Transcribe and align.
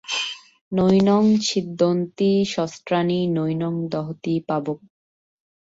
নৈনং 0.71 1.23
ছিন্দন্তি 1.47 2.31
শস্ত্রাণি 2.45 3.19
নৈনং 3.29 3.73
দহতি 3.91 4.35
পাবকঃ। 4.47 4.81